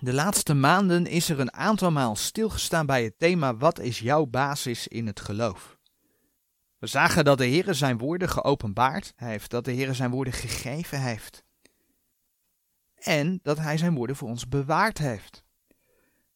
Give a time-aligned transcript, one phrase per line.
[0.00, 4.26] De laatste maanden is er een aantal maal stilgestaan bij het thema Wat is jouw
[4.26, 5.78] basis in het geloof?
[6.78, 11.00] We zagen dat de Heer zijn woorden geopenbaard heeft, dat de Heer zijn woorden gegeven
[11.00, 11.44] heeft.
[12.94, 15.44] En dat Hij zijn woorden voor ons bewaard heeft.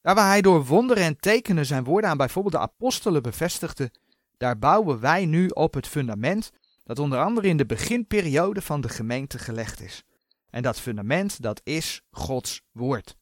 [0.00, 3.92] Daar waar Hij door wonderen en tekenen zijn woorden aan bijvoorbeeld de apostelen bevestigde,
[4.36, 6.50] daar bouwen wij nu op het fundament
[6.84, 10.04] dat onder andere in de beginperiode van de gemeente gelegd is.
[10.50, 13.18] En dat fundament, dat is Gods woord.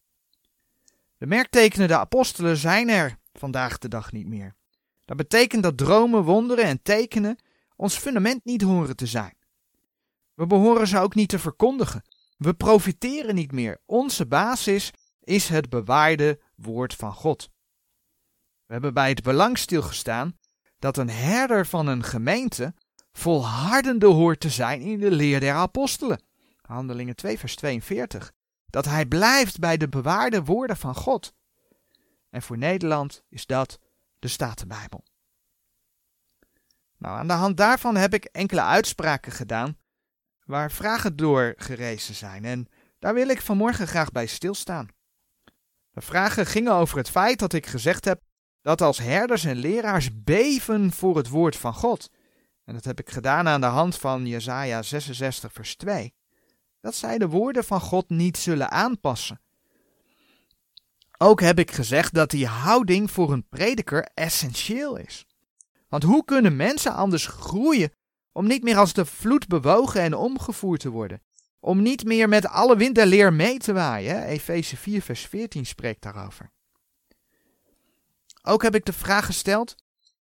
[1.18, 4.56] De merktekenen de apostelen zijn er vandaag de dag niet meer.
[5.04, 7.38] Dat betekent dat dromen, wonderen en tekenen
[7.76, 9.36] ons fundament niet horen te zijn.
[10.34, 12.02] We behoren ze ook niet te verkondigen.
[12.36, 13.80] We profiteren niet meer.
[13.86, 14.90] Onze basis
[15.20, 17.50] is het bewaarde woord van God.
[18.66, 20.38] We hebben bij het belang stilgestaan
[20.78, 22.74] dat een herder van een gemeente
[23.12, 26.22] volhardende hoort te zijn in de leer der apostelen.
[26.60, 28.32] Handelingen 2 vers 42.
[28.70, 31.34] Dat hij blijft bij de bewaarde woorden van God.
[32.30, 33.78] En voor Nederland is dat
[34.18, 35.04] de Statenbijbel.
[36.96, 39.78] Nou, aan de hand daarvan heb ik enkele uitspraken gedaan
[40.44, 44.88] waar vragen door gerezen zijn en daar wil ik vanmorgen graag bij stilstaan.
[45.90, 48.22] De vragen gingen over het feit dat ik gezegd heb
[48.62, 52.10] dat als herders en leraars beven voor het woord van God.
[52.64, 56.14] En dat heb ik gedaan aan de hand van Jesaja 66 vers 2.
[56.80, 59.40] Dat zij de woorden van God niet zullen aanpassen.
[61.18, 65.26] Ook heb ik gezegd dat die houding voor een prediker essentieel is.
[65.88, 67.92] Want hoe kunnen mensen anders groeien
[68.32, 71.22] om niet meer als de vloed bewogen en omgevoerd te worden?
[71.60, 74.22] Om niet meer met alle wind der leer mee te waaien?
[74.22, 76.52] Efeze 4 vers 14 spreekt daarover.
[78.42, 79.74] Ook heb ik de vraag gesteld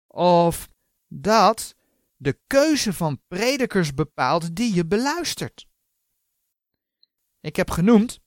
[0.07, 0.69] of
[1.07, 1.75] dat
[2.15, 5.67] de keuze van predikers bepaalt die je beluistert.
[7.45, 8.19] Ik heb genoemd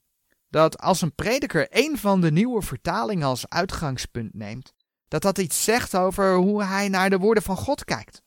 [0.49, 4.75] dat als een prediker een van de nieuwe vertalingen als uitgangspunt neemt,
[5.09, 8.23] dat dat iets zegt over hoe hij naar de woorden van God kijkt.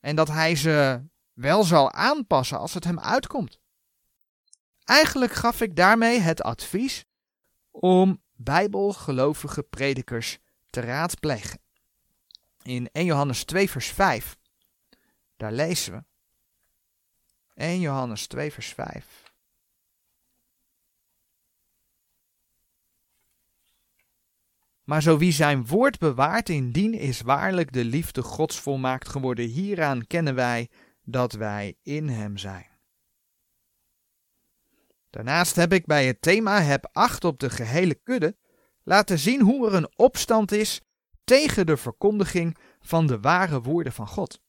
[0.00, 1.02] En dat hij ze
[1.32, 3.58] wel zal aanpassen als het hem uitkomt.
[4.84, 7.04] Eigenlijk gaf ik daarmee het advies
[7.70, 10.38] om bijbelgelovige predikers
[10.70, 11.60] te raadplegen.
[12.62, 14.36] In 1 Johannes 2 vers 5,
[15.36, 16.04] daar lezen we.
[17.54, 19.27] 1 Johannes 2 vers 5.
[24.88, 29.44] Maar zo wie zijn woord bewaart, indien is waarlijk de liefde Gods volmaakt geworden.
[29.44, 30.68] Hieraan kennen wij
[31.04, 32.66] dat wij in hem zijn.
[35.10, 38.36] Daarnaast heb ik bij het thema heb acht op de gehele kudde
[38.82, 40.80] laten zien hoe er een opstand is
[41.24, 44.40] tegen de verkondiging van de ware woorden van God.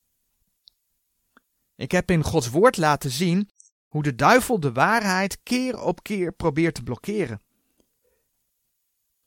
[1.76, 3.50] Ik heb in Gods woord laten zien
[3.88, 7.42] hoe de duivel de waarheid keer op keer probeert te blokkeren.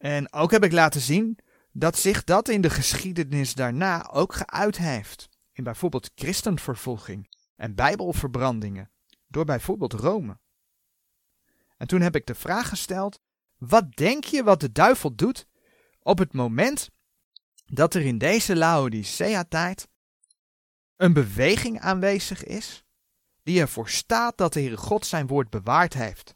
[0.03, 1.39] En ook heb ik laten zien
[1.73, 5.29] dat zich dat in de geschiedenis daarna ook geuit heeft.
[5.53, 8.91] In bijvoorbeeld christenvervolging en bijbelverbrandingen.
[9.27, 10.39] Door bijvoorbeeld Rome.
[11.77, 13.21] En toen heb ik de vraag gesteld:
[13.57, 15.47] wat denk je wat de duivel doet
[15.99, 16.91] op het moment
[17.65, 19.89] dat er in deze Laodicea-tijd
[20.97, 22.85] een beweging aanwezig is
[23.43, 26.35] die ervoor staat dat de Heere God zijn woord bewaard heeft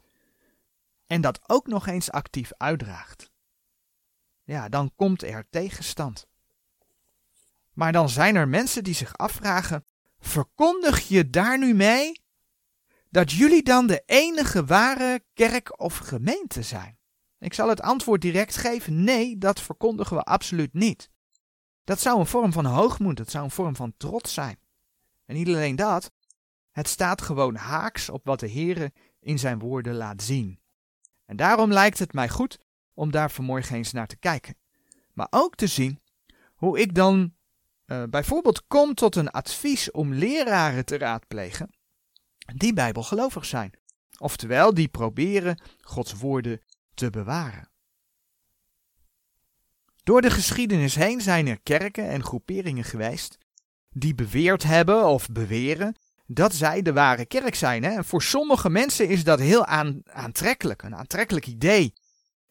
[1.05, 3.35] en dat ook nog eens actief uitdraagt?
[4.47, 6.27] Ja, dan komt er tegenstand.
[7.73, 9.85] Maar dan zijn er mensen die zich afvragen:
[10.19, 12.21] verkondig je daar nu mee
[13.09, 16.97] dat jullie dan de enige ware kerk of gemeente zijn?
[17.39, 21.09] Ik zal het antwoord direct geven: nee, dat verkondigen we absoluut niet.
[21.83, 24.59] Dat zou een vorm van hoogmoed, dat zou een vorm van trots zijn.
[25.25, 26.11] En niet alleen dat,
[26.71, 30.59] het staat gewoon haaks op wat de Heere in zijn woorden laat zien.
[31.25, 32.65] En daarom lijkt het mij goed
[32.97, 34.55] om daar vanmorgen eens naar te kijken.
[35.13, 36.01] Maar ook te zien
[36.55, 37.33] hoe ik dan
[37.85, 41.69] uh, bijvoorbeeld kom tot een advies om leraren te raadplegen
[42.55, 43.71] die bijbelgelovig zijn.
[44.17, 46.61] Oftewel, die proberen Gods woorden
[46.93, 47.69] te bewaren.
[50.03, 53.37] Door de geschiedenis heen zijn er kerken en groeperingen geweest
[53.89, 55.95] die beweerd hebben of beweren
[56.25, 57.83] dat zij de ware kerk zijn.
[57.83, 57.89] Hè?
[57.89, 59.65] En voor sommige mensen is dat heel
[60.05, 61.93] aantrekkelijk, een aantrekkelijk idee.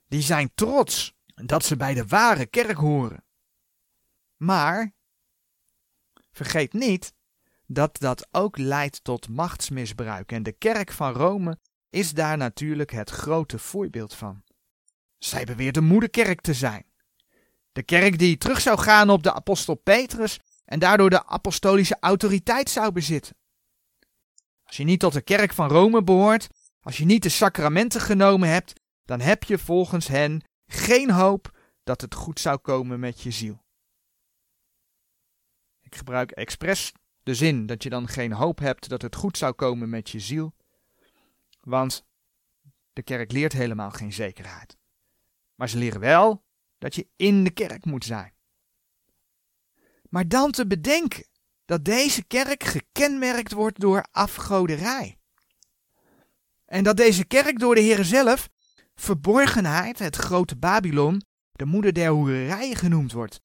[0.09, 3.25] Die zijn trots dat ze bij de ware kerk horen.
[4.37, 4.95] Maar
[6.33, 7.15] vergeet niet
[7.67, 11.59] dat dat ook leidt tot machtsmisbruik en de kerk van Rome
[11.91, 14.43] is daar natuurlijk het grote voorbeeld van.
[15.19, 16.85] Zij beweert de moederkerk te zijn.
[17.73, 22.71] De kerk die terug zou gaan op de apostel Petrus en daardoor de apostolische autoriteit
[22.71, 23.37] zou bezitten.
[24.65, 26.49] Als je niet tot de kerk van Rome behoort,
[26.81, 28.73] als je niet de sacramenten genomen hebt,
[29.07, 33.65] dan heb je volgens hen geen hoop dat het goed zou komen met je ziel.
[35.81, 36.93] Ik gebruik expres
[37.23, 40.21] de zin dat je dan geen hoop hebt dat het goed zou komen met je
[40.21, 40.55] ziel,
[41.61, 42.05] want
[42.93, 44.77] de kerk leert helemaal geen zekerheid.
[45.55, 46.45] Maar ze leren wel
[46.79, 48.35] dat je in de kerk moet zijn.
[50.11, 51.27] Maar dan te bedenken
[51.65, 55.19] dat deze kerk gekenmerkt wordt door afgoderij.
[56.65, 58.49] En dat deze kerk door de Heer zelf
[58.97, 61.23] verborgenheid, het grote Babylon,
[61.53, 63.41] de moeder der hoererij genoemd wordt.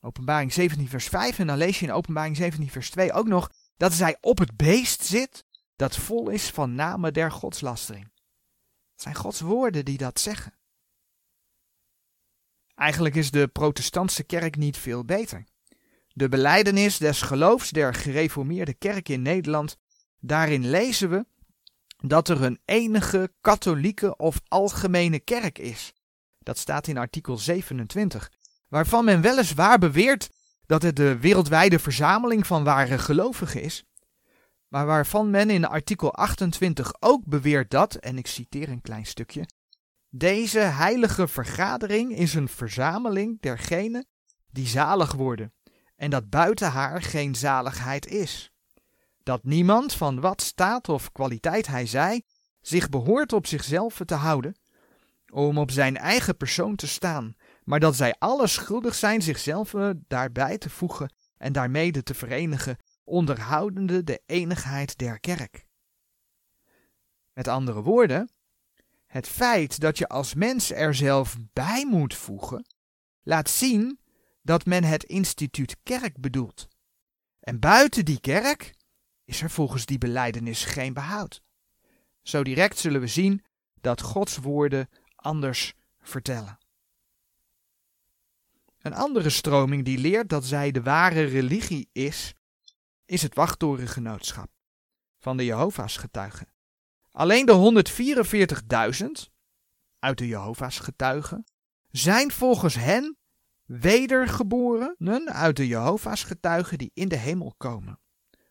[0.00, 3.50] Openbaring 17 vers 5 en dan lees je in openbaring 17 vers 2 ook nog
[3.76, 5.44] dat zij op het beest zit
[5.76, 8.04] dat vol is van namen der godslastering.
[8.92, 10.54] Het zijn Gods woorden die dat zeggen.
[12.74, 15.44] Eigenlijk is de protestantse kerk niet veel beter.
[16.08, 19.76] De beleidenis des geloofs der gereformeerde kerk in Nederland,
[20.20, 21.26] daarin lezen we
[22.08, 25.92] dat er een enige katholieke of algemene kerk is.
[26.38, 28.30] Dat staat in artikel 27,
[28.68, 30.30] waarvan men weliswaar beweert
[30.66, 33.84] dat het de wereldwijde verzameling van ware gelovigen is,
[34.68, 39.48] maar waarvan men in artikel 28 ook beweert dat, en ik citeer een klein stukje,
[40.08, 44.06] deze heilige vergadering is een verzameling dergenen
[44.50, 45.52] die zalig worden,
[45.96, 48.53] en dat buiten haar geen zaligheid is.
[49.24, 52.22] Dat niemand, van wat staat of kwaliteit hij zij,
[52.60, 54.56] zich behoort op zichzelf te houden,
[55.32, 57.34] om op zijn eigen persoon te staan,
[57.64, 59.74] maar dat zij alle schuldig zijn zichzelf
[60.08, 65.66] daarbij te voegen en daarmede te verenigen, onderhoudende de enigheid der kerk.
[67.32, 68.30] Met andere woorden,
[69.06, 72.66] het feit dat je als mens er zelf bij moet voegen,
[73.22, 73.98] laat zien
[74.42, 76.68] dat men het instituut kerk bedoelt.
[77.40, 78.74] En buiten die kerk
[79.24, 81.42] is er volgens die beleidenis geen behoud.
[82.22, 83.44] Zo direct zullen we zien
[83.80, 86.58] dat Gods woorden anders vertellen.
[88.80, 92.34] Een andere stroming die leert dat zij de ware religie is,
[93.04, 94.50] is het wachttorengenootschap
[95.18, 96.48] van de Jehovah's getuigen.
[97.10, 97.84] Alleen de
[99.26, 99.32] 144.000
[99.98, 101.44] uit de Jehovah's getuigen
[101.90, 103.18] zijn volgens hen
[103.64, 107.98] wedergeborenen uit de Jehovah's getuigen die in de hemel komen.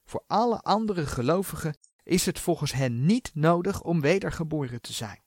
[0.06, 5.22] Voor alle andere gelovigen is het volgens hen niet nodig om wedergeboren te zijn.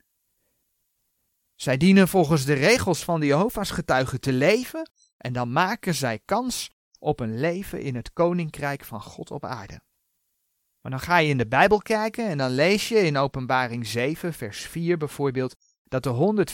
[1.54, 6.20] Zij dienen volgens de regels van de Jehovah's getuigen te leven en dan maken zij
[6.24, 9.80] kans op een leven in het koninkrijk van God op aarde.
[10.80, 14.34] Maar dan ga je in de Bijbel kijken en dan lees je in Openbaring 7,
[14.34, 16.44] vers 4 bijvoorbeeld, dat de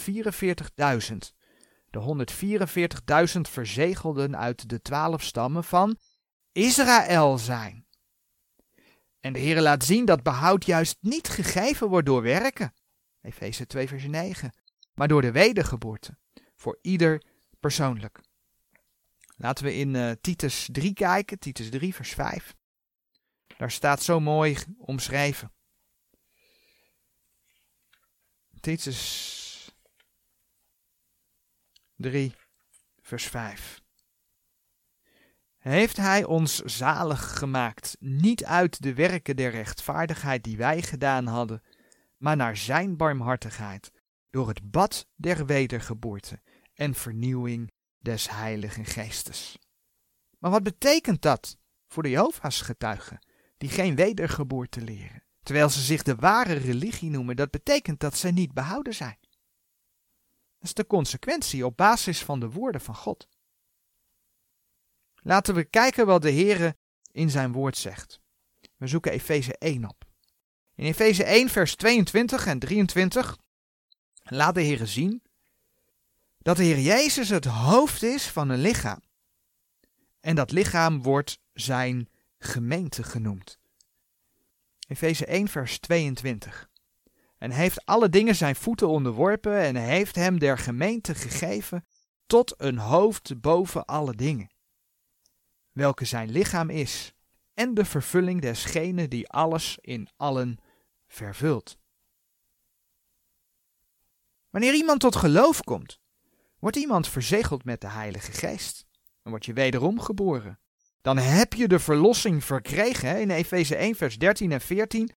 [1.10, 1.16] 144.000,
[1.90, 2.24] de
[3.34, 5.96] 144.000 verzegelden uit de twaalf stammen van
[6.52, 7.86] Israël zijn.
[9.22, 12.74] En de Heer laat zien dat behoud juist niet gegeven wordt door werken.
[13.20, 14.52] Efeze 2 vers 9.
[14.94, 16.18] Maar door de wedergeboorte.
[16.56, 17.22] Voor ieder
[17.60, 18.20] persoonlijk.
[19.36, 21.38] Laten we in uh, Titus 3 kijken.
[21.38, 22.54] Titus 3 vers 5.
[23.56, 25.52] Daar staat zo mooi omschreven.
[28.60, 29.76] Titus
[31.96, 32.34] 3
[33.00, 33.81] vers 5
[35.70, 41.62] heeft Hij ons zalig gemaakt, niet uit de werken der rechtvaardigheid die wij gedaan hadden,
[42.16, 43.92] maar naar Zijn barmhartigheid,
[44.30, 46.40] door het bad der wedergeboorte
[46.74, 49.58] en vernieuwing des Heiligen Geestes.
[50.38, 51.58] Maar wat betekent dat
[51.88, 53.26] voor de Jehovah's getuigen,
[53.58, 57.36] die geen wedergeboorte leren, terwijl ze zich de ware religie noemen?
[57.36, 59.18] Dat betekent dat zij niet behouden zijn.
[60.58, 63.28] Dat is de consequentie op basis van de woorden van God.
[65.22, 66.76] Laten we kijken wat de Heere
[67.12, 68.20] in zijn woord zegt.
[68.76, 70.04] We zoeken Efeze 1 op.
[70.74, 73.38] In Efeze 1 vers 22 en 23
[74.22, 75.22] laat de Heere zien
[76.38, 79.00] dat de Heer Jezus het hoofd is van een lichaam.
[80.20, 83.58] En dat lichaam wordt zijn gemeente genoemd.
[84.88, 86.70] Efeze 1 vers 22.
[87.38, 91.86] En heeft alle dingen zijn voeten onderworpen en heeft hem der gemeente gegeven
[92.26, 94.51] tot een hoofd boven alle dingen
[95.72, 97.14] welke zijn lichaam is,
[97.54, 100.58] en de vervulling desgene die alles in allen
[101.06, 101.76] vervult.
[104.50, 106.00] Wanneer iemand tot geloof komt,
[106.58, 108.86] wordt iemand verzegeld met de Heilige Geest.
[109.22, 110.58] Dan word je wederom geboren.
[111.00, 113.20] Dan heb je de verlossing verkregen.
[113.20, 115.10] In Efeze 1, vers 13 en 14.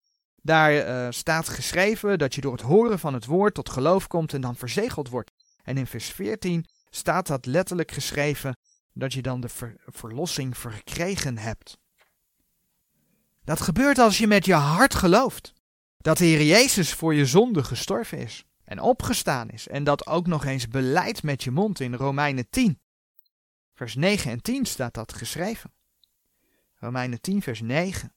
[0.41, 4.33] Daar uh, staat geschreven dat je door het horen van het woord tot geloof komt
[4.33, 5.31] en dan verzegeld wordt.
[5.63, 8.57] En in vers 14 staat dat letterlijk geschreven
[8.93, 9.49] dat je dan de
[9.85, 11.77] verlossing verkregen hebt.
[13.43, 15.53] Dat gebeurt als je met je hart gelooft
[15.97, 20.27] dat de Heer Jezus voor je zonde gestorven is en opgestaan is en dat ook
[20.27, 22.79] nog eens beleidt met je mond in Romeinen 10.
[23.73, 25.73] Vers 9 en 10 staat dat geschreven.
[26.75, 28.13] Romeinen 10, vers 9.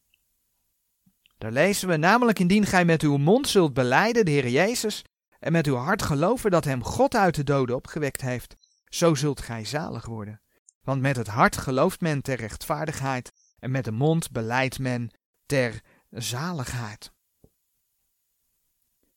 [1.39, 5.05] Daar lezen we namelijk indien gij met uw mond zult beleiden de Heer Jezus
[5.39, 8.57] en met uw hart geloven dat hem God uit de doden opgewekt heeft,
[8.89, 10.41] zo zult gij zalig worden.
[10.87, 15.11] Want met het hart gelooft men ter rechtvaardigheid en met de mond beleidt men
[15.47, 17.13] ter zaligheid.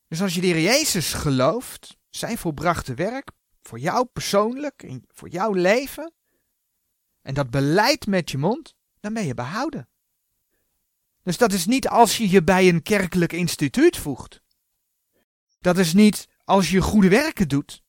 [0.07, 6.13] Dus als je de Jezus gelooft, zijn volbrachte werk, voor jou persoonlijk, voor jouw leven,
[7.21, 9.89] en dat beleidt met je mond, dan ben je behouden.
[11.23, 14.41] Dus dat is niet als je je bij een kerkelijk instituut voegt.
[15.59, 17.83] Dat is niet als je goede werken doet,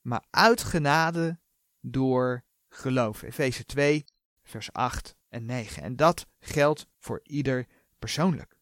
[0.00, 1.38] maar uit genade
[1.80, 3.22] door geloof.
[3.22, 4.04] Efeze 2,
[4.42, 5.82] vers 8 en 9.
[5.82, 7.66] En dat geldt voor ieder
[7.98, 8.56] persoonlijk.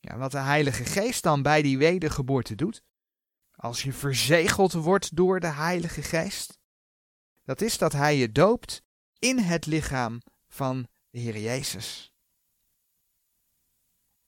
[0.00, 2.82] Ja, wat de Heilige Geest dan bij die wedergeboorte doet,
[3.54, 6.58] als je verzegeld wordt door de Heilige Geest,
[7.44, 8.82] dat is dat Hij je doopt
[9.18, 12.12] in het lichaam van de Heer Jezus.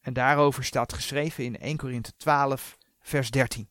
[0.01, 3.71] En daarover staat geschreven in 1 Korinthe 12, vers 13.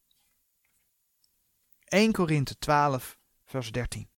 [1.86, 4.10] 1 Korinthe 12, vers 13.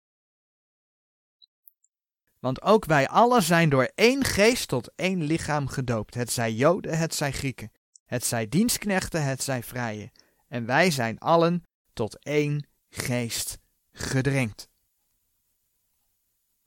[2.40, 6.14] Want ook wij allen zijn door één geest tot één lichaam gedoopt.
[6.14, 7.72] Het zij Joden, het zij Grieken.
[8.06, 10.10] Het zij dienstknechten, het zij vrije.
[10.48, 13.58] En wij zijn allen tot één geest
[13.92, 14.68] gedrenkt.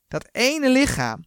[0.07, 1.23] Dat ene lichaam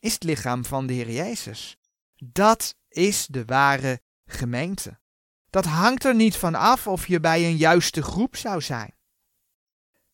[0.00, 1.76] is het lichaam van de Heer Jezus.
[2.16, 4.98] Dat is de ware gemeente.
[5.50, 8.95] Dat hangt er niet van af of je bij een juiste groep zou zijn.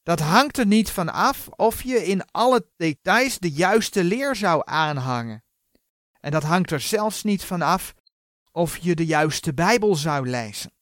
[0.03, 4.63] Dat hangt er niet van af of je in alle details de juiste leer zou
[4.65, 5.45] aanhangen.
[6.21, 7.95] En dat hangt er zelfs niet van af
[8.53, 10.73] of je de juiste Bijbel zou lezen.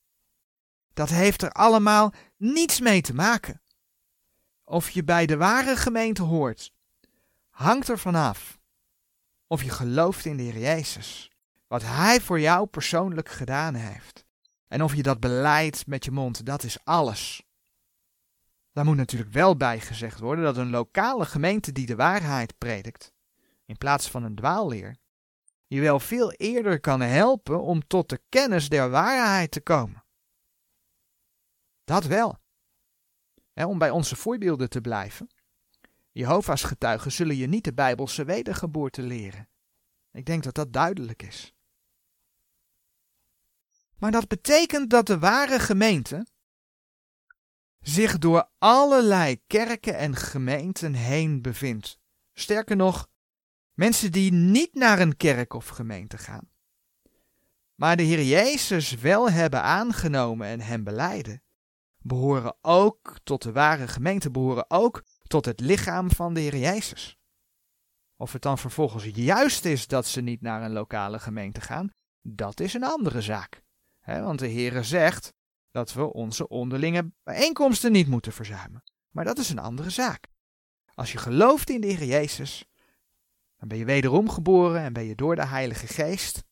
[0.93, 3.63] Dat heeft er allemaal niets mee te maken.
[4.65, 6.73] Of je bij de ware gemeente hoort,
[7.51, 8.59] hangt er vanaf
[9.47, 11.31] of je gelooft in de Heer Jezus.
[11.67, 14.25] Wat Hij voor jou persoonlijk gedaan heeft.
[14.69, 17.43] En of je dat beleidt met je mond, dat is alles.
[18.73, 23.13] Daar moet natuurlijk wel bij gezegd worden dat een lokale gemeente die de waarheid predikt,
[23.65, 24.97] in plaats van een dwaalleer,
[25.67, 30.05] je wel veel eerder kan helpen om tot de kennis der waarheid te komen.
[31.85, 32.39] Dat wel.
[33.55, 35.29] om bij onze voorbeelden te blijven.
[36.13, 39.49] Jehovah's getuigen zullen je niet de Bijbelse wedergeboorte leren.
[40.13, 41.55] Ik denk dat dat duidelijk is.
[43.97, 46.27] Maar dat betekent dat de ware gemeente
[47.81, 51.99] zich door allerlei kerken en gemeenten heen bevindt.
[52.33, 53.09] Sterker nog,
[53.73, 56.51] mensen die niet naar een kerk of gemeente gaan,
[57.75, 61.43] maar de Heer Jezus wel hebben aangenomen en hem beleiden,
[61.99, 67.19] behoren ook tot de ware gemeente, behoren ook tot het lichaam van de Heer Jezus.
[68.17, 71.91] Of het dan vervolgens juist is dat ze niet naar een lokale gemeente gaan,
[72.23, 73.63] dat is een andere zaak.
[74.05, 75.33] want de Heer zegt
[75.71, 78.83] dat we onze onderlinge bijeenkomsten niet moeten verzuimen.
[79.11, 80.27] Maar dat is een andere zaak.
[80.95, 82.65] Als je gelooft in de Heer Jezus,
[83.57, 86.45] dan ben je wederom geboren en ben je door de Heilige Geest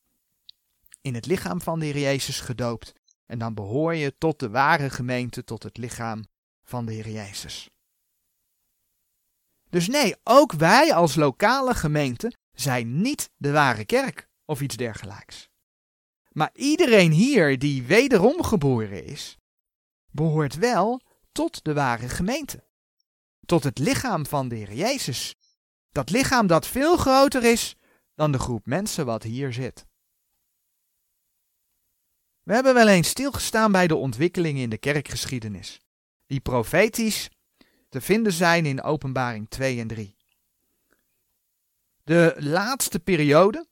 [1.01, 2.93] in het lichaam van de Heer Jezus gedoopt.
[3.27, 6.25] En dan behoor je tot de ware gemeente, tot het lichaam
[6.63, 7.71] van de Heer Jezus.
[9.71, 15.49] Dus nee, ook wij als lokale gemeente zijn niet de ware kerk of iets dergelijks.
[16.39, 19.39] Maar iedereen hier die wederom geboren is,
[20.11, 21.01] behoort wel
[21.33, 22.65] tot de ware gemeente.
[23.47, 25.35] Tot het lichaam van de Heer Jezus.
[25.91, 27.77] Dat lichaam dat veel groter is
[28.15, 29.87] dan de groep mensen wat hier zit.
[32.43, 35.81] We hebben wel eens stilgestaan bij de ontwikkelingen in de kerkgeschiedenis,
[36.27, 37.29] die profetisch
[37.89, 40.17] te vinden zijn in Openbaring 2 en 3.
[42.05, 43.67] De laatste periode,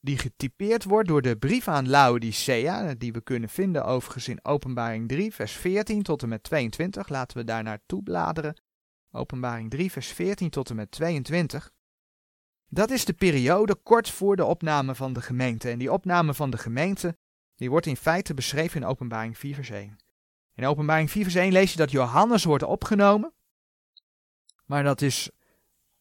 [0.00, 5.08] die getypeerd wordt door de brief aan Laodicea, die we kunnen vinden overigens in Openbaring
[5.08, 7.08] 3, vers 14 tot en met 22.
[7.08, 8.62] Laten we daar naartoe bladeren.
[9.12, 11.72] Openbaring 3, vers 14 tot en met 22.
[12.68, 15.70] Dat is de periode kort voor de opname van de gemeente.
[15.70, 17.16] En die opname van de gemeente,
[17.56, 19.96] die wordt in feite beschreven in Openbaring 4, vers 1.
[20.54, 23.32] In Openbaring 4, vers 1 lees je dat Johannes wordt opgenomen.
[24.64, 25.30] Maar dat is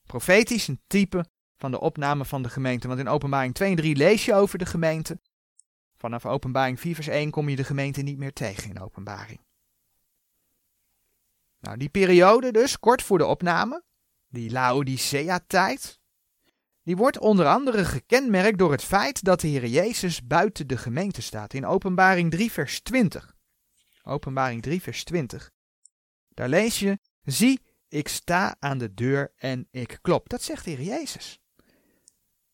[0.05, 1.25] profetisch een type
[1.59, 2.87] van de opname van de gemeente.
[2.87, 5.19] Want in openbaring 2 en 3 lees je over de gemeente.
[5.97, 9.39] Vanaf openbaring 4 vers 1 kom je de gemeente niet meer tegen in openbaring.
[11.59, 13.83] Nou, die periode dus, kort voor de opname,
[14.27, 15.99] die Laodicea-tijd,
[16.83, 21.21] die wordt onder andere gekenmerkt door het feit dat de Heer Jezus buiten de gemeente
[21.21, 21.53] staat.
[21.53, 23.37] In openbaring 3 vers 20.
[24.03, 25.51] Openbaring 3, vers 20.
[26.29, 30.29] Daar lees je: Zie, ik sta aan de deur en ik klop.
[30.29, 31.39] Dat zegt de Heer Jezus.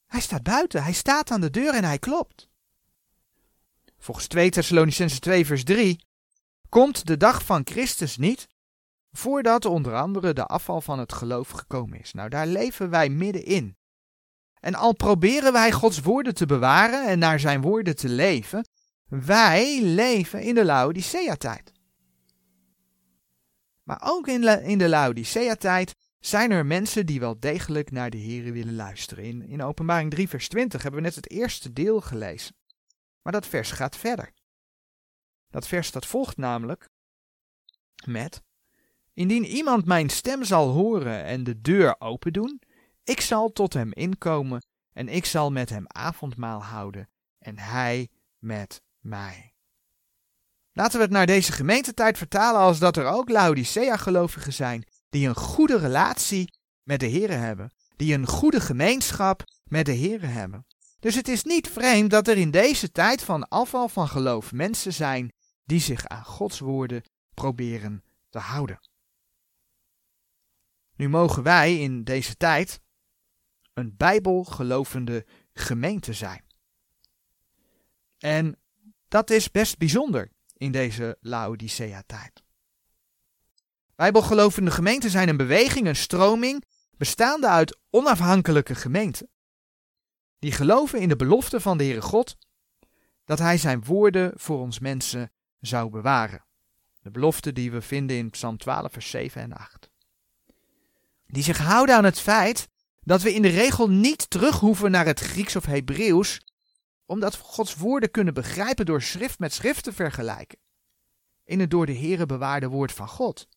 [0.06, 2.50] Hij staat buiten, hij staat aan de deur en hij klopt.
[3.98, 6.06] Volgens 2 Thessalonicense 2 vers 3
[6.70, 8.48] komt de dag van Christus niet
[9.12, 12.14] voordat onder andere de afval van het geloof gekomen is.
[12.14, 13.78] Nou, daar leven wij middenin.
[14.60, 18.68] En al proberen wij Gods woorden te bewaren en naar zijn woorden te leven,
[19.08, 21.72] wij leven in de Laodicea-tijd.
[23.84, 28.52] Maar ook in, in de Laodicea-tijd zijn er mensen die wel degelijk naar de Here
[28.52, 29.24] willen luisteren.
[29.24, 32.56] In, in Openbaring 3, vers 20 hebben we net het eerste deel gelezen.
[33.22, 34.34] Maar dat vers gaat verder.
[35.50, 36.90] Dat vers dat volgt namelijk
[38.06, 38.42] met:
[39.14, 42.62] Indien iemand mijn stem zal horen en de deur open doen,
[43.04, 48.82] ik zal tot hem inkomen en ik zal met hem avondmaal houden en hij met
[49.00, 49.54] mij.
[50.72, 54.84] Laten we het naar deze gemeentetijd vertalen als dat er ook Laodicea-gelovigen zijn
[55.16, 56.54] die een goede relatie
[56.84, 60.66] met de Here hebben, die een goede gemeenschap met de Here hebben.
[61.00, 64.94] Dus het is niet vreemd dat er in deze tijd van afval van geloof mensen
[64.94, 67.04] zijn die zich aan Gods woorden
[67.34, 68.80] proberen te houden.
[70.96, 72.82] Nu mogen wij in deze tijd
[73.74, 76.46] een bijbelgelovende gemeente zijn.
[78.18, 78.60] En
[79.08, 82.45] dat is best bijzonder in deze Laodicea-tijd.
[83.96, 86.64] Bijbelgelovende gemeenten zijn een beweging, een stroming,
[86.98, 89.30] bestaande uit onafhankelijke gemeenten.
[90.40, 92.38] Die geloven in de belofte van de Heere God
[93.26, 96.46] dat Hij zijn woorden voor ons mensen zou bewaren.
[97.02, 99.90] De belofte die we vinden in Psalm 12, vers 7 en 8.
[101.28, 102.68] Die zich houden aan het feit
[103.04, 106.42] dat we in de regel niet terug hoeven naar het Grieks of Hebreeuws,
[107.06, 110.60] omdat we Gods woorden kunnen begrijpen door schrift met schrift te vergelijken.
[111.44, 113.48] In het door de Here bewaarde woord van God.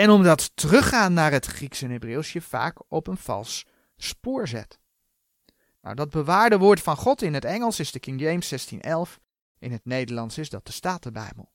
[0.00, 4.78] En omdat teruggaan naar het Grieks en Hebreeuws je vaak op een vals spoor zet.
[5.82, 9.20] Nou, dat bewaarde woord van God in het Engels is de King James 1611,
[9.58, 11.52] in het Nederlands is dat de Statenbijbel.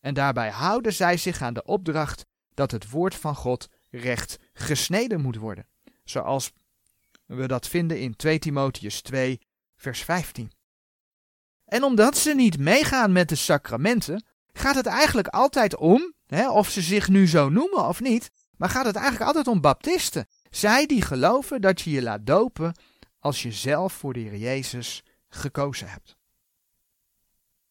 [0.00, 5.20] En daarbij houden zij zich aan de opdracht dat het woord van God recht gesneden
[5.20, 5.68] moet worden,
[6.04, 6.52] zoals
[7.26, 9.40] we dat vinden in 2 Timotheus 2,
[9.76, 10.52] vers 15.
[11.64, 16.82] En omdat ze niet meegaan met de sacramenten, gaat het eigenlijk altijd om, of ze
[16.82, 20.26] zich nu zo noemen of niet, maar gaat het eigenlijk altijd om baptisten.
[20.50, 22.74] Zij die geloven dat je je laat dopen
[23.18, 26.16] als je zelf voor de Heer Jezus gekozen hebt.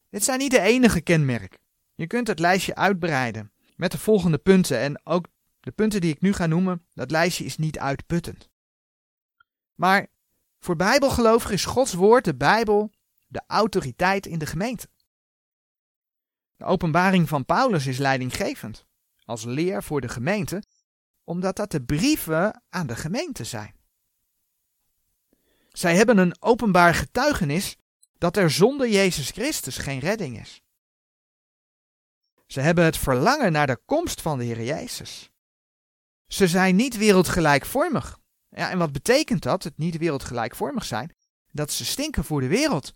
[0.09, 1.59] Dit zijn niet de enige kenmerken.
[1.95, 5.27] Je kunt het lijstje uitbreiden met de volgende punten en ook
[5.59, 8.49] de punten die ik nu ga noemen, dat lijstje is niet uitputtend.
[9.75, 10.07] Maar
[10.59, 12.91] voor bijbelgelovigen is Gods woord, de Bijbel,
[13.27, 14.87] de autoriteit in de gemeente.
[16.55, 18.85] De openbaring van Paulus is leidinggevend
[19.25, 20.63] als leer voor de gemeente,
[21.23, 23.75] omdat dat de brieven aan de gemeente zijn.
[25.71, 27.77] Zij hebben een openbaar getuigenis
[28.17, 30.61] dat er zonder Jezus Christus geen redding is.
[32.47, 35.31] Ze hebben het verlangen naar de komst van de Heer Jezus.
[36.27, 38.19] Ze zijn niet wereldgelijkvormig.
[38.49, 41.15] Ja, en wat betekent dat, het niet wereldgelijkvormig zijn?
[41.51, 42.93] Dat ze stinken voor de wereld.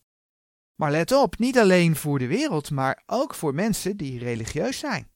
[0.77, 5.11] Maar let op, niet alleen voor de wereld, maar ook voor mensen die religieus zijn.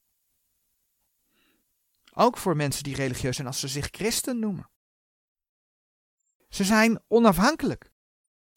[2.14, 4.70] Ook voor mensen die religieus zijn als ze zich christen noemen.
[6.48, 7.90] Ze zijn onafhankelijk.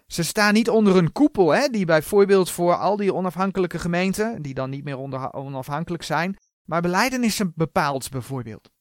[0.07, 4.53] Ze staan niet onder een koepel, hè, die bijvoorbeeld voor al die onafhankelijke gemeenten, die
[4.53, 4.97] dan niet meer
[5.33, 8.71] onafhankelijk zijn, maar beleidenissen bepaalt bijvoorbeeld.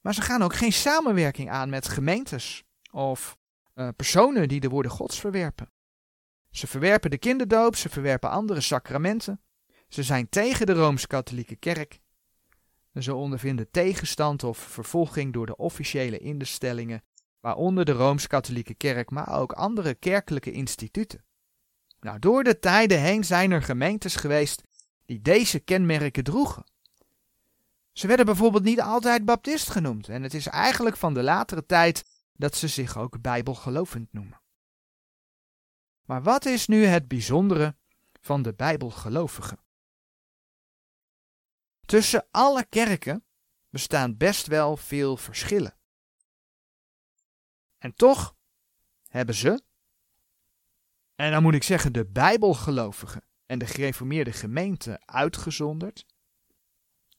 [0.00, 3.36] Maar ze gaan ook geen samenwerking aan met gemeentes of
[3.74, 5.72] uh, personen die de woorden Gods verwerpen.
[6.54, 9.40] Ze verwerpen de kinderdoop, ze verwerpen andere sacramenten.
[9.88, 12.00] Ze zijn tegen de Rooms-Katholieke Kerk.
[12.94, 17.02] Ze ondervinden tegenstand of vervolging door de officiële instellingen,
[17.40, 21.24] waaronder de Rooms-Katholieke Kerk, maar ook andere kerkelijke instituten.
[22.00, 24.62] Nou, door de tijden heen zijn er gemeentes geweest
[25.06, 26.64] die deze kenmerken droegen.
[27.92, 32.04] Ze werden bijvoorbeeld niet altijd baptist genoemd en het is eigenlijk van de latere tijd
[32.32, 34.42] dat ze zich ook bijbelgelovend noemen.
[36.04, 37.76] Maar wat is nu het bijzondere
[38.20, 39.58] van de bijbelgelovigen?
[41.86, 43.24] Tussen alle kerken
[43.68, 45.76] bestaan best wel veel verschillen.
[47.78, 48.36] En toch
[49.08, 49.62] hebben ze,
[51.14, 56.06] en dan moet ik zeggen de bijbelgelovigen en de gereformeerde gemeente uitgezonderd,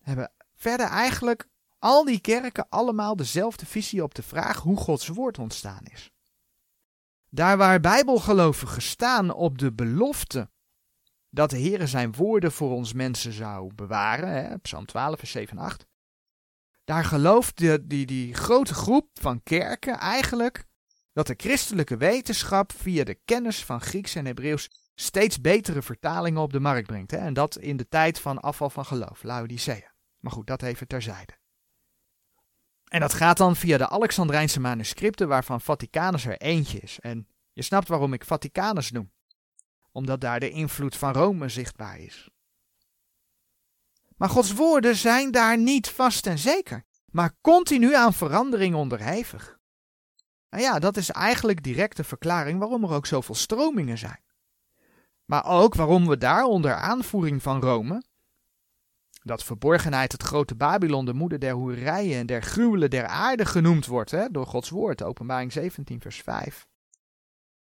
[0.02, 1.48] hebben verder eigenlijk
[1.80, 6.12] al die kerken allemaal dezelfde visie op de vraag hoe Gods woord ontstaan is.
[7.36, 10.50] Daar waar bijbelgelovigen staan op de belofte
[11.30, 15.58] dat de Heere zijn woorden voor ons mensen zou bewaren, hè, Psalm 12, vers 7
[15.58, 15.86] en 8.
[16.84, 20.66] Daar gelooft die, die, grote groep van kerken eigenlijk
[21.14, 26.54] dat de christelijke wetenschap via de kennis van Grieks en Hebreeuws steeds betere vertalingen op
[26.54, 27.12] de markt brengt.
[27.12, 27.18] Hè?
[27.18, 29.94] En dat in de tijd van afval van geloof, Laodicea.
[30.20, 31.34] Maar goed, dat even terzijde.
[32.86, 37.00] En dat gaat dan via de Alexandrijnse manuscripten, waarvan Vaticanus er eentje is.
[37.00, 39.12] En je snapt waarom ik Vaticanus noem.
[39.92, 42.30] Omdat daar de invloed van Rome zichtbaar is.
[44.18, 49.58] Maar Gods woorden zijn daar niet vast en zeker, maar continu aan verandering onderhevig.
[50.50, 54.24] Nou ja, dat is eigenlijk direct de verklaring waarom er ook zoveel stromingen zijn.
[55.26, 58.04] Maar ook waarom we daar onder aanvoering van Rome,
[59.26, 63.86] dat verborgenheid het grote Babylon de moeder der hoerijen en der gruwelen der aarde genoemd
[63.86, 66.68] wordt hè, door Gods woord, openbaring 17 vers 5.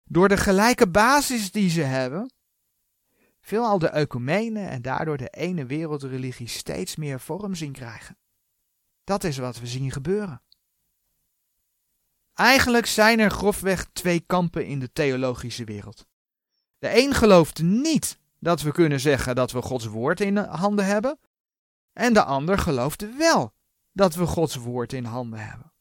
[0.04, 2.34] Door de gelijke basis die ze hebben,
[3.42, 8.18] veelal de ecumenen en daardoor de ene wereldreligie steeds meer vorm zien krijgen.
[9.04, 10.42] Dat is wat we zien gebeuren.
[12.34, 16.06] Eigenlijk zijn er grofweg twee kampen in de theologische wereld.
[16.78, 21.20] De een gelooft niet dat we kunnen zeggen dat we Gods woord in handen hebben,
[21.94, 23.54] en de ander gelooft wel
[23.92, 25.74] dat we Gods woord in handen hebben.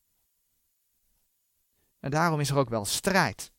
[2.01, 3.53] En daarom is er ook wel strijd.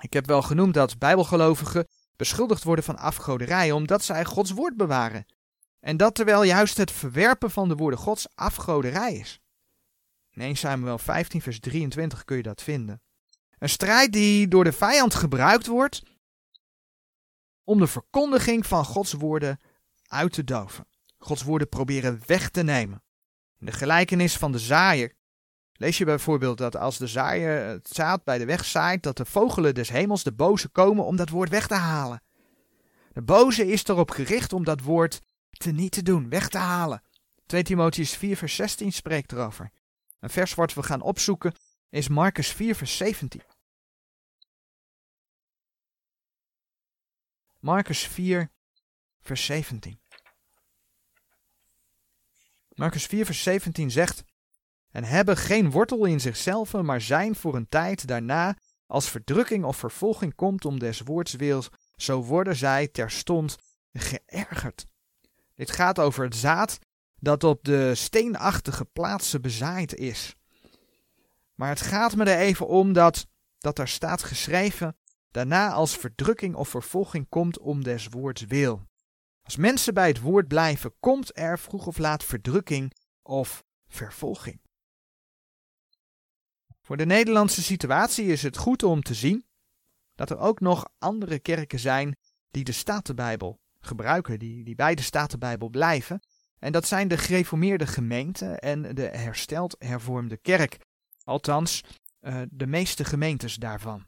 [0.00, 5.26] Ik heb wel genoemd dat bijbelgelovigen beschuldigd worden van afgoderij omdat zij Gods woord bewaren.
[5.80, 9.40] En dat terwijl juist het verwerpen van de woorden Gods afgoderij is.
[10.30, 13.02] In 1 Samuel 15 vers 23 kun je dat vinden.
[13.58, 16.02] Een strijd die door de vijand gebruikt wordt
[17.64, 19.60] om de verkondiging van Gods woorden
[20.06, 20.86] uit te doven.
[21.24, 23.02] Gods woorden proberen weg te nemen.
[23.58, 25.14] In de gelijkenis van de zaaier
[25.72, 29.24] lees je bijvoorbeeld dat als de zaaier het zaad bij de weg zaait, dat de
[29.24, 32.22] vogelen des hemels, de boze, komen om dat woord weg te halen.
[33.12, 37.02] De boze is erop gericht om dat woord te niet te doen, weg te halen.
[37.46, 39.70] 2 Timotheus 4 vers 16 spreekt erover.
[40.18, 41.54] Een vers wat we gaan opzoeken
[41.88, 43.42] is Marcus 4 vers 17.
[47.58, 48.50] Marcus 4
[49.20, 50.03] vers 17.
[52.74, 54.24] Marcus 4, vers 17 zegt:
[54.90, 58.56] En hebben geen wortel in zichzelf, maar zijn voor een tijd daarna,
[58.86, 61.62] als verdrukking of vervolging komt om des woords wil,
[61.96, 63.56] zo worden zij terstond
[63.92, 64.86] geërgerd.
[65.54, 66.78] Dit gaat over het zaad
[67.18, 70.34] dat op de steenachtige plaatsen bezaaid is.
[71.54, 73.26] Maar het gaat me er even om dat,
[73.58, 74.96] dat er staat geschreven,
[75.30, 78.82] daarna als verdrukking of vervolging komt om des woords wil.
[79.44, 84.60] Als mensen bij het woord blijven, komt er vroeg of laat verdrukking of vervolging.
[86.80, 89.46] Voor de Nederlandse situatie is het goed om te zien
[90.14, 92.16] dat er ook nog andere kerken zijn
[92.50, 96.20] die de Statenbijbel gebruiken, die, die bij de Statenbijbel blijven.
[96.58, 100.78] En dat zijn de gereformeerde gemeenten en de hersteld hervormde kerk.
[101.24, 101.82] Althans,
[102.20, 104.06] uh, de meeste gemeentes daarvan.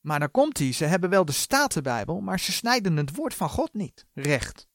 [0.00, 3.48] Maar dan komt hij, ze hebben wel de Statenbijbel, maar ze snijden het woord van
[3.48, 4.68] God niet recht.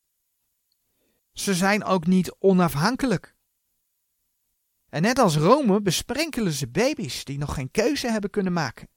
[1.31, 3.35] Ze zijn ook niet onafhankelijk.
[4.89, 8.89] En net als Rome besprenkelen ze baby's die nog geen keuze hebben kunnen maken.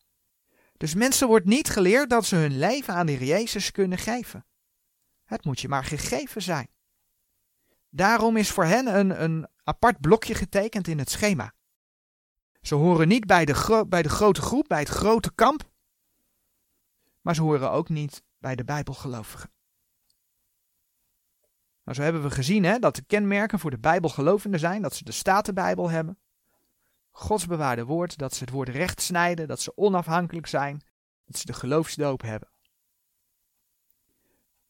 [0.77, 4.47] Dus mensen wordt niet geleerd dat ze hun leven aan de Heer Jezus kunnen geven.
[5.25, 6.69] Het moet je maar gegeven zijn.
[7.91, 11.53] Daarom is voor hen een, een apart blokje getekend in het schema.
[12.63, 15.71] Ze horen niet bij de, bij de grote groep, bij het grote kamp,
[17.29, 19.51] maar ze horen ook niet bij de Bijbelgelovigen.
[21.83, 25.05] Maar zo hebben we gezien hè, dat de kenmerken voor de Bijbelgelovenden zijn dat ze
[25.05, 26.19] de Statenbijbel hebben,
[27.11, 30.83] Gods bewaarde woord, dat ze het woord recht snijden, dat ze onafhankelijk zijn,
[31.25, 32.49] dat ze de geloofsdoop hebben.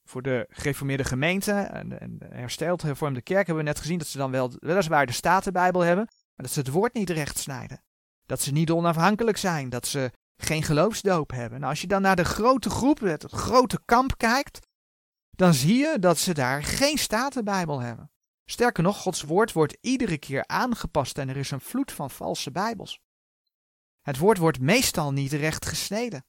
[0.05, 4.19] Voor de gereformeerde gemeente en de, hersteld hervormde kerk hebben we net gezien dat ze
[4.19, 7.83] dan wel weliswaar de Statenbijbel hebben, maar dat ze het woord niet recht snijden.
[8.27, 10.11] Dat ze niet onafhankelijk zijn, dat ze
[10.43, 11.59] geen geloofsdoop hebben.
[11.59, 14.67] Nou, als je dan naar de grote groep, het grote kamp kijkt,
[15.31, 18.11] dan zie je dat ze daar geen statenbijbel hebben.
[18.45, 22.51] Sterker nog, Gods woord wordt iedere keer aangepast en er is een vloed van valse
[22.51, 23.01] bijbels.
[24.01, 26.25] Het woord wordt meestal niet recht gesneden.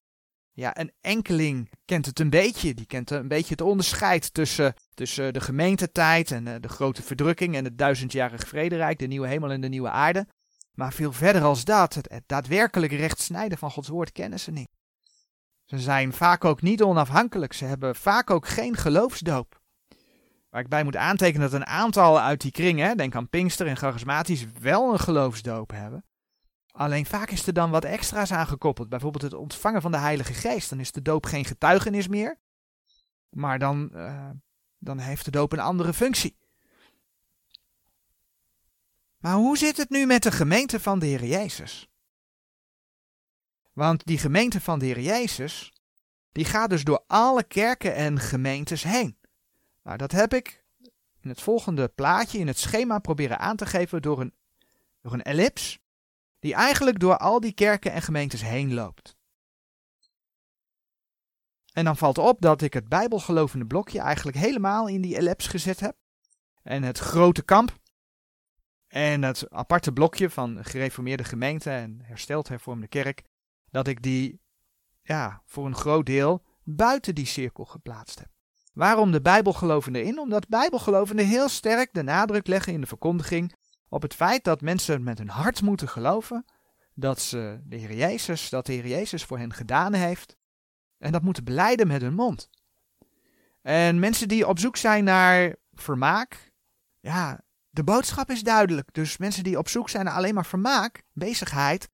[0.52, 2.74] Ja, een enkeling kent het een beetje.
[2.74, 7.56] Die kent een beetje het onderscheid tussen, tussen de gemeentetijd en eh, de grote verdrukking
[7.56, 10.28] en het duizendjarig vrederijk, de nieuwe hemel en de nieuwe aarde.
[10.80, 14.70] Maar veel verder als dat, het, daadwerkelijk recht snijden van Gods woord, kennen ze niet.
[15.66, 17.54] Ze zijn vaak ook niet onafhankelijk.
[17.54, 19.62] Ze hebben vaak ook geen geloofsdoop.
[20.50, 23.78] Waar ik bij moet aantekenen dat een aantal uit die kringen, denk aan Pinkster en
[23.78, 26.06] charismatisch, wel een geloofsdoop hebben.
[26.72, 28.90] Alleen vaak is er dan wat extra's aangekoppeld.
[28.90, 30.70] Bijvoorbeeld het ontvangen van de Heilige Geest.
[30.70, 32.40] Dan is de doop geen getuigenis meer.
[33.30, 34.30] Maar dan, uh,
[34.78, 36.38] dan heeft de doop een andere functie.
[39.20, 41.90] Maar hoe zit het nu met de gemeente van de Heer Jezus?
[43.74, 45.74] Want die gemeente van de Heer Jezus,
[46.32, 49.18] die gaat dus door alle kerken en gemeentes heen.
[49.84, 50.64] Nou, dat heb ik
[51.22, 54.34] in het volgende plaatje, in het schema, proberen aan te geven door een,
[55.02, 55.80] door een ellips,
[56.40, 59.18] die eigenlijk door al die kerken en gemeentes heen loopt.
[61.74, 65.80] En dan valt op dat ik het bijbelgelovende blokje eigenlijk helemaal in die ellips gezet
[65.80, 65.96] heb.
[66.62, 67.79] En het grote kamp,
[68.90, 73.24] en het aparte blokje van gereformeerde gemeente en hersteld hervormde kerk,
[73.72, 74.42] dat ik die
[75.02, 78.28] ja, voor een groot deel buiten die cirkel geplaatst heb.
[78.74, 80.20] Waarom de Bijbelgelovenden in?
[80.20, 83.56] Omdat Bijbelgelovenden heel sterk de nadruk leggen in de verkondiging
[83.90, 86.46] op het feit dat mensen met hun hart moeten geloven
[86.94, 90.38] dat ze de Heer Jezus, dat de Heer Jezus voor hen gedaan heeft.
[90.98, 92.50] En dat moeten beleiden met hun mond.
[93.62, 96.52] En mensen die op zoek zijn naar vermaak,
[97.00, 98.94] ja, de boodschap is duidelijk.
[98.94, 101.90] Dus mensen die op zoek zijn naar alleen maar vermaak, bezigheid,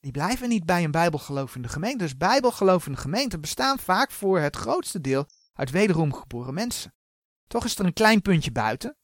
[0.00, 1.98] die blijven niet bij een bijbelgelovende gemeente.
[1.98, 6.94] Dus bijbelgelovende gemeenten bestaan vaak voor het grootste deel uit wederom geboren mensen.
[7.46, 8.96] Toch is er een klein puntje buiten.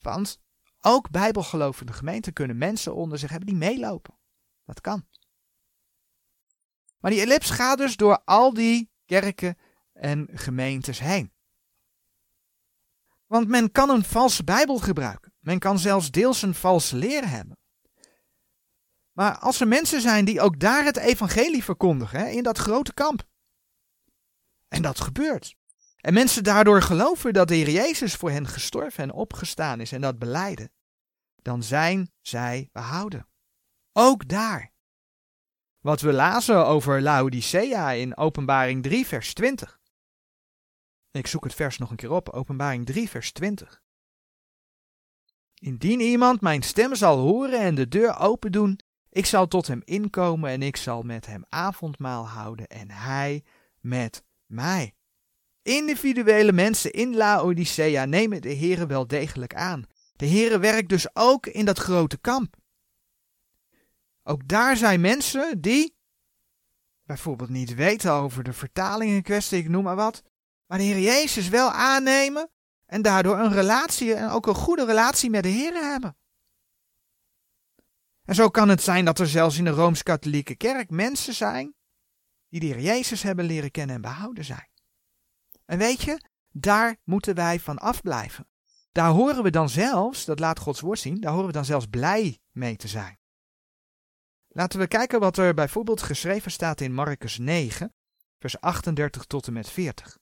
[0.00, 0.40] Want
[0.80, 4.18] ook bijbelgelovende gemeenten kunnen mensen onder zich hebben die meelopen.
[4.64, 5.08] Dat kan.
[6.98, 9.58] Maar die ellips gaat dus door al die kerken
[9.92, 11.32] en gemeentes heen.
[13.30, 15.32] Want men kan een valse Bijbel gebruiken.
[15.38, 17.58] Men kan zelfs deels een valse leer hebben.
[19.12, 22.94] Maar als er mensen zijn die ook daar het evangelie verkondigen, hè, in dat grote
[22.94, 23.22] kamp.
[24.68, 25.54] En dat gebeurt.
[25.96, 30.00] En mensen daardoor geloven dat de Heer Jezus voor hen gestorven en opgestaan is en
[30.00, 30.72] dat beleiden.
[31.42, 33.28] Dan zijn zij behouden.
[33.92, 34.72] Ook daar.
[35.80, 39.79] Wat we lazen over Laodicea in Openbaring 3, vers 20.
[41.12, 43.82] Ik zoek het vers nog een keer op, Openbaring 3, vers 20.
[45.54, 48.78] Indien iemand mijn stem zal horen en de deur open doen,
[49.10, 53.44] ik zal tot hem inkomen en ik zal met hem avondmaal houden en hij
[53.80, 54.94] met mij.
[55.62, 59.84] Individuele mensen in Laodicea nemen de Heere wel degelijk aan.
[60.16, 62.56] De Heere werkt dus ook in dat grote kamp.
[64.22, 65.96] Ook daar zijn mensen die
[67.02, 70.22] bijvoorbeeld niet weten over de vertaling in kwestie, ik noem maar wat,
[70.70, 72.50] maar de Heer Jezus wel aannemen
[72.86, 76.16] en daardoor een relatie en ook een goede relatie met de Heer hebben.
[78.24, 81.74] En zo kan het zijn dat er zelfs in de Rooms-Katholieke Kerk mensen zijn
[82.48, 84.68] die de Heer Jezus hebben leren kennen en behouden zijn.
[85.64, 88.48] En weet je, daar moeten wij van afblijven.
[88.92, 91.86] Daar horen we dan zelfs, dat laat Gods woord zien, daar horen we dan zelfs
[91.86, 93.18] blij mee te zijn.
[94.48, 97.94] Laten we kijken wat er bijvoorbeeld geschreven staat in Marcus 9,
[98.38, 100.19] vers 38 tot en met 40.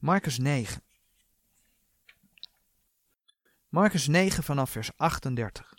[0.00, 0.82] Marcus 9.
[3.68, 5.74] Marcus 9 vanaf vers 38.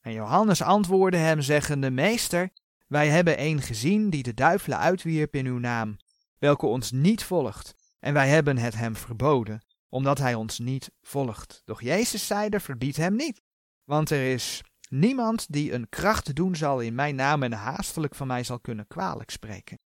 [0.00, 2.50] En Johannes antwoordde hem zeggende, Meester,
[2.86, 5.96] wij hebben een gezien die de duivelen uitwierp in uw naam,
[6.38, 11.62] welke ons niet volgt, en wij hebben het hem verboden, omdat hij ons niet volgt.
[11.64, 13.42] Doch Jezus zeide, verbied hem niet,
[13.84, 18.26] want er is niemand die een kracht doen zal in mijn naam en haastelijk van
[18.26, 19.78] mij zal kunnen kwalijk spreken.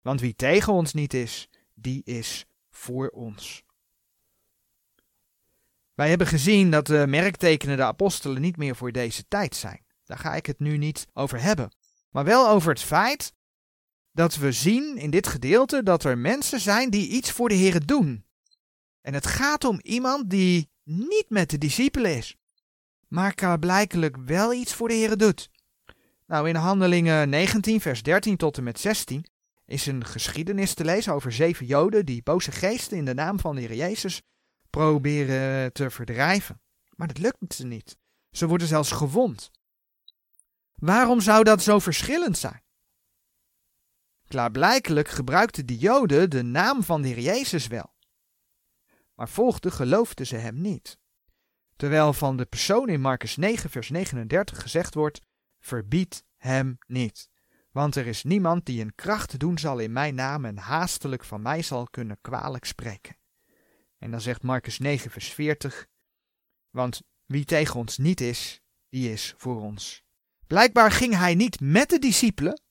[0.00, 2.44] Want wie tegen ons niet is, die is
[2.80, 3.62] voor ons.
[5.94, 9.84] Wij hebben gezien dat de merktekenen de apostelen niet meer voor deze tijd zijn.
[10.04, 11.74] Daar ga ik het nu niet over hebben.
[12.10, 13.32] Maar wel over het feit
[14.12, 17.86] dat we zien in dit gedeelte dat er mensen zijn die iets voor de Heer
[17.86, 18.24] doen.
[19.00, 22.36] En het gaat om iemand die niet met de discipelen is,
[23.08, 25.50] maar blijkelijk wel iets voor de Heer doet.
[26.26, 29.24] Nou, in Handelingen 19, vers 13 tot en met 16
[29.70, 33.54] is een geschiedenis te lezen over zeven Joden die boze geesten in de naam van
[33.54, 34.22] de Heer Jezus
[34.70, 36.60] proberen te verdrijven.
[36.96, 37.98] Maar dat lukt ze niet.
[38.30, 39.50] Ze worden zelfs gewond.
[40.74, 42.62] Waarom zou dat zo verschillend zijn?
[44.28, 47.94] Klaarblijkelijk gebruikten de Joden de naam van de Heer Jezus wel.
[49.14, 50.98] Maar volgde geloofden ze hem niet.
[51.76, 55.20] Terwijl van de persoon in Marcus 9, vers 39 gezegd wordt:
[55.58, 57.29] Verbied hem niet.
[57.70, 61.42] Want er is niemand die een kracht doen zal in mijn naam en haastelijk van
[61.42, 63.16] mij zal kunnen kwalijk spreken.
[63.98, 65.86] En dan zegt Marcus 9, vers 40:
[66.70, 70.02] Want wie tegen ons niet is, die is voor ons.
[70.46, 72.62] Blijkbaar ging hij niet met de discipelen,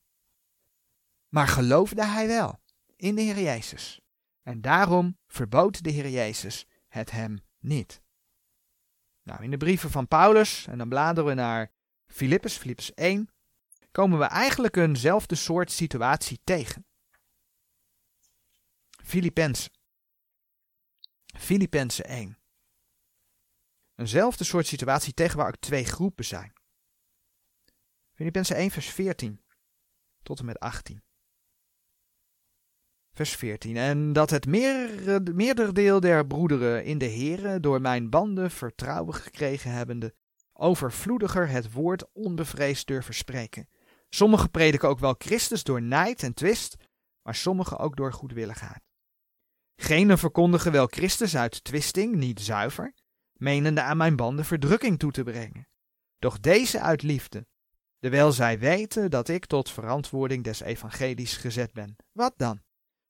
[1.29, 2.59] maar geloofde hij wel
[2.95, 3.99] in de Heer Jezus.
[4.41, 8.01] En daarom verbood de Heer Jezus het hem niet.
[9.23, 11.71] Nou, in de brieven van Paulus, en dan bladeren we naar
[12.07, 13.29] Filippus, Filippus 1,
[13.99, 16.85] komen we eigenlijk eenzelfde soort situatie tegen.
[19.03, 19.71] Filippenzen.
[21.37, 22.37] Filippenzen 1.
[23.95, 26.53] Eenzelfde soort situatie tegen waar ook twee groepen zijn.
[28.13, 29.43] Filippenzen 1 vers 14
[30.23, 31.03] tot en met 18.
[33.13, 33.77] Vers 14.
[33.77, 39.71] En dat het meer, meerderdeel der broederen in de Here door mijn banden vertrouwen gekregen
[39.71, 40.15] hebbende,
[40.53, 43.67] overvloediger het woord onbevreesd durven spreken.
[44.09, 46.75] Sommigen prediken ook wel Christus door nijd en twist,
[47.21, 48.81] maar sommigen ook door goedwilligheid.
[49.75, 52.93] Genen verkondigen wel Christus uit twisting, niet zuiver,
[53.33, 55.67] menende aan mijn banden verdrukking toe te brengen.
[56.17, 57.47] Doch deze uit liefde,
[57.99, 61.95] terwijl zij weten dat ik tot verantwoording des evangelies gezet ben.
[62.11, 62.61] Wat dan?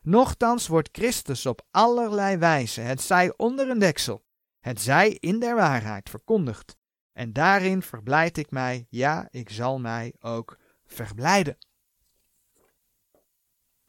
[0.01, 4.23] Nochtans wordt Christus op allerlei wijze, het zij onder een deksel,
[4.59, 6.77] het zij in der waarheid verkondigd.
[7.11, 10.57] En daarin verblijd ik mij, ja, ik zal mij ook
[10.93, 11.57] verblijden.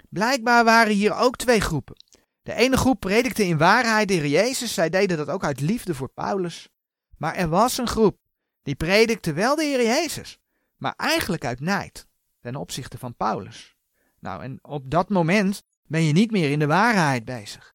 [0.09, 1.97] Blijkbaar waren hier ook twee groepen.
[2.43, 5.95] De ene groep predikte in waarheid de Heer Jezus, zij deden dat ook uit liefde
[5.95, 6.69] voor Paulus.
[7.17, 8.19] Maar er was een groep
[8.63, 10.39] die predikte wel de Heer Jezus,
[10.77, 12.07] maar eigenlijk uit nijd
[12.41, 13.77] ten opzichte van Paulus.
[14.19, 17.75] Nou, en op dat moment ben je niet meer in de waarheid bezig.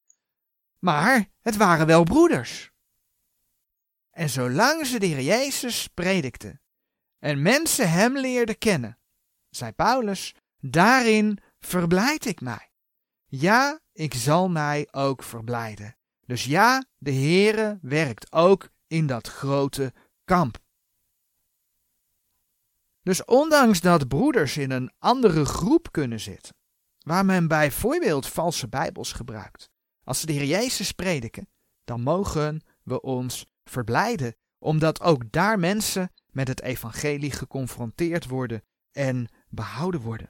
[0.79, 2.71] Maar het waren wel broeders.
[4.11, 6.61] En zolang ze de Heer Jezus predikten
[7.19, 8.99] en mensen hem leerden kennen,
[9.55, 12.71] zei Paulus, daarin verblijd ik mij.
[13.25, 15.95] Ja, ik zal mij ook verblijden.
[16.25, 20.57] Dus ja, de Heere werkt ook in dat grote kamp.
[23.03, 26.55] Dus ondanks dat broeders in een andere groep kunnen zitten,
[26.99, 29.69] waar men bijvoorbeeld valse bijbels gebruikt,
[30.03, 31.49] als ze de Heer Jezus prediken,
[31.83, 39.29] dan mogen we ons verblijden, omdat ook daar mensen met het evangelie geconfronteerd worden en
[39.49, 40.29] behouden worden.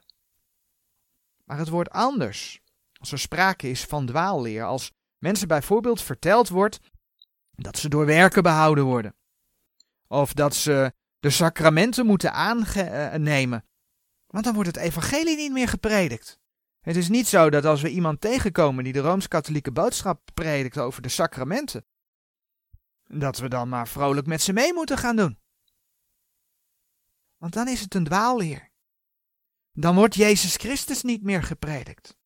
[1.43, 2.61] Maar het wordt anders
[2.99, 6.79] als er sprake is van dwaalleer, als mensen bijvoorbeeld verteld wordt
[7.51, 9.15] dat ze door werken behouden worden,
[10.07, 13.65] of dat ze de sacramenten moeten aannemen,
[14.27, 16.39] want dan wordt het evangelie niet meer gepredikt.
[16.81, 21.01] Het is niet zo dat als we iemand tegenkomen die de rooms-katholieke boodschap predikt over
[21.01, 21.85] de sacramenten,
[23.03, 25.39] dat we dan maar vrolijk met ze mee moeten gaan doen.
[27.37, 28.71] Want dan is het een dwaalleer.
[29.77, 32.17] Dan wordt Jezus Christus niet meer gepredikt.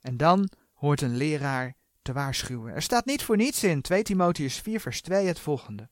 [0.00, 2.74] En dan hoort een leraar te waarschuwen.
[2.74, 5.90] Er staat niet voor niets in 2 Timotheus 4 vers 2 het volgende.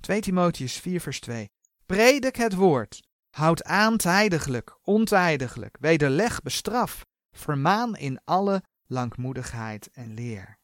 [0.00, 1.50] 2 Timotheus 4 vers 2.
[1.86, 3.02] Predik het woord.
[3.30, 5.76] Houd aan tijdiglijk, ontijdiglijk.
[5.80, 7.06] Wederleg, bestraf.
[7.30, 10.58] Vermaan in alle langmoedigheid en leer.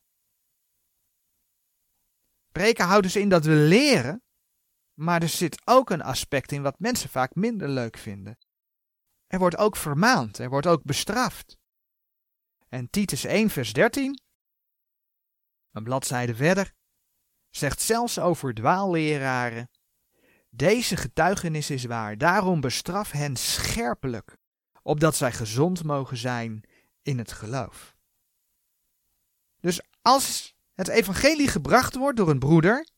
[2.53, 4.23] Preken houdt dus in dat we leren,
[4.95, 8.39] maar er zit ook een aspect in wat mensen vaak minder leuk vinden.
[9.27, 11.57] Er wordt ook vermaand, er wordt ook bestraft.
[12.69, 14.21] En Titus 1, vers 13,
[15.71, 16.73] een bladzijde verder,
[17.51, 19.71] zegt zelfs over dwaalleraren:
[20.51, 24.37] Deze getuigenis is waar, daarom bestraf hen scherpelijk,
[24.83, 26.69] opdat zij gezond mogen zijn
[27.03, 27.97] in het geloof.
[29.61, 32.89] Dus als het evangelie gebracht wordt door een broeder,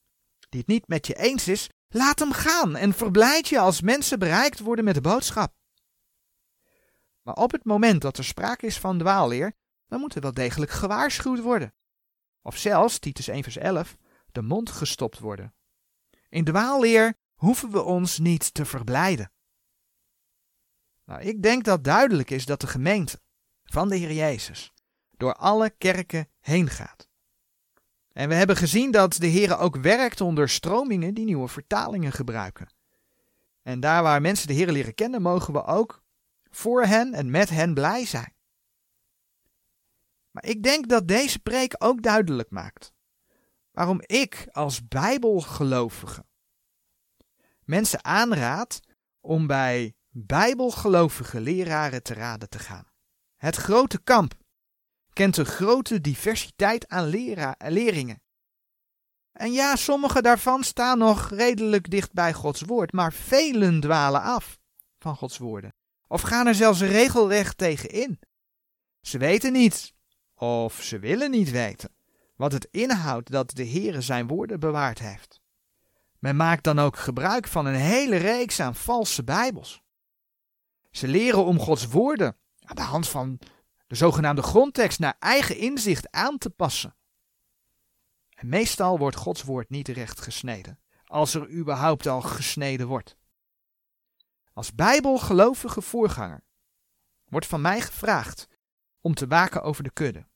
[0.48, 4.18] die het niet met je eens is, laat hem gaan en verblijd je als mensen
[4.18, 5.54] bereikt worden met de boodschap.
[7.22, 9.52] Maar op het moment dat er sprake is van dwaalleer,
[9.86, 11.74] dan moet er wel degelijk gewaarschuwd worden.
[12.42, 13.96] Of zelfs, Titus 1 vers 11,
[14.32, 15.54] de mond gestopt worden.
[16.28, 19.32] In dwaalleer hoeven we ons niet te verblijden.
[21.04, 23.20] Nou, ik denk dat duidelijk is dat de gemeente
[23.64, 24.72] van de Heer Jezus
[25.10, 27.08] door alle kerken heen gaat.
[28.16, 32.68] En we hebben gezien dat de Heer ook werkt onder stromingen die nieuwe vertalingen gebruiken.
[33.62, 36.02] En daar waar mensen de Heer leren kennen, mogen we ook
[36.50, 38.34] voor hen en met hen blij zijn.
[40.30, 42.92] Maar ik denk dat deze preek ook duidelijk maakt
[43.70, 46.24] waarom ik als Bijbelgelovige
[47.64, 48.80] mensen aanraad
[49.20, 52.86] om bij Bijbelgelovige leraren te raden te gaan.
[53.36, 54.34] Het grote kamp
[55.16, 58.22] kent een grote diversiteit aan lera leerlingen.
[59.32, 64.58] En ja, sommige daarvan staan nog redelijk dicht bij Gods woord, maar velen dwalen af
[64.98, 65.74] van Gods woorden.
[66.08, 68.18] Of gaan er zelfs regelrecht tegen in.
[69.00, 69.94] Ze weten niet,
[70.34, 71.94] of ze willen niet weten,
[72.36, 75.40] wat het inhoudt dat de Heere zijn woorden bewaard heeft.
[76.18, 79.82] Men maakt dan ook gebruik van een hele reeks aan valse Bijbels.
[80.90, 83.38] Ze leren om Gods woorden aan de hand van
[83.86, 86.96] de zogenaamde grondtekst naar eigen inzicht aan te passen.
[88.30, 93.16] En meestal wordt Gods woord niet recht gesneden, als er überhaupt al gesneden wordt.
[94.52, 96.44] Als bijbelgelovige voorganger
[97.24, 98.48] wordt van mij gevraagd
[99.00, 100.26] om te waken over de kudde.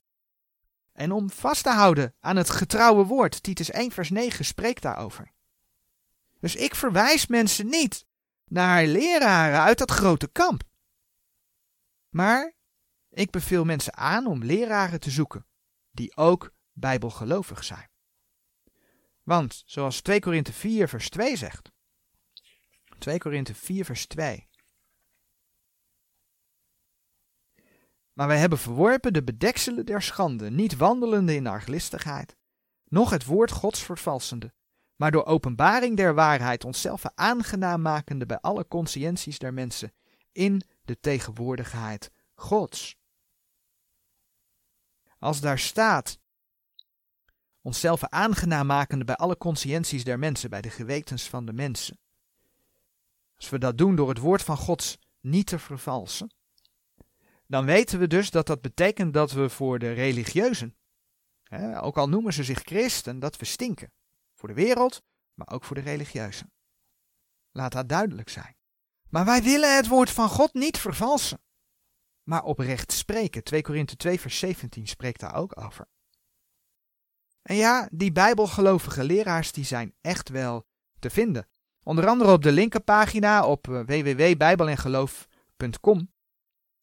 [0.92, 3.42] En om vast te houden aan het getrouwe woord.
[3.42, 5.32] Titus 1 vers 9 spreekt daarover.
[6.40, 8.06] Dus ik verwijs mensen niet
[8.44, 10.62] naar leraren uit dat grote kamp.
[12.08, 12.54] Maar
[13.10, 15.46] ik beveel mensen aan om leraren te zoeken
[15.90, 17.88] die ook bijbelgelovig zijn.
[19.22, 21.70] Want, zoals 2 Korinthe 4 vers 2 zegt.
[22.98, 24.48] 2 Korinthe 4 vers 2.
[28.12, 32.36] Maar wij hebben verworpen de bedekselen der schande, niet wandelende in arglistigheid,
[32.84, 34.52] noch het woord Gods vervalsende,
[34.96, 39.92] maar door openbaring der waarheid onszelf aangenaam makende bij alle conscienties der mensen,
[40.32, 42.99] in de tegenwoordigheid Gods.
[45.20, 46.18] Als daar staat,
[47.62, 51.98] onszelf aangenaam makende bij alle conscienties der mensen, bij de gewetens van de mensen.
[53.36, 56.34] Als we dat doen door het woord van Gods niet te vervalsen,
[57.46, 60.76] dan weten we dus dat dat betekent dat we voor de religieuzen,
[61.42, 63.92] hè, ook al noemen ze zich christen, dat we stinken.
[64.34, 65.02] Voor de wereld,
[65.34, 66.52] maar ook voor de religieuzen.
[67.50, 68.56] Laat dat duidelijk zijn.
[69.08, 71.40] Maar wij willen het woord van God niet vervalsen,
[72.22, 73.44] maar oprecht spreken.
[73.44, 75.88] 2 Korinthe 2 vers 17 spreekt daar ook over.
[77.42, 80.66] En ja, die bijbelgelovige leraars die zijn echt wel
[80.98, 81.48] te vinden.
[81.82, 86.12] Onder andere op de linkerpagina op eh, www.bijbelengeloof.com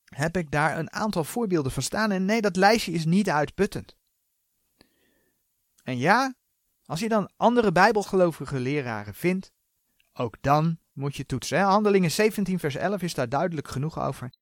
[0.05, 2.11] heb ik daar een aantal voorbeelden van staan.
[2.11, 3.95] En nee, dat lijstje is niet uitputtend.
[5.83, 6.35] En ja,
[6.85, 9.51] als je dan andere bijbelgelovige leraren vindt,
[10.13, 11.61] ook dan moet je toetsen.
[11.61, 14.33] Handelingen 17 vers 11 is daar duidelijk genoeg over.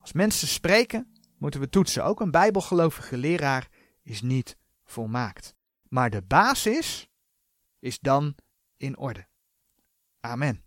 [0.00, 2.04] Als mensen spreken, moeten we toetsen.
[2.04, 3.68] Ook een bijbelgelovige leraar
[4.02, 5.54] is niet volmaakt.
[5.88, 7.08] Maar de basis
[7.78, 8.34] is dan
[8.76, 9.26] in orde.
[10.20, 10.64] Amen.